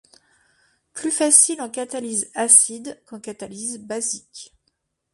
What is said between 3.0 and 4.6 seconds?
qu'en catalyse basique.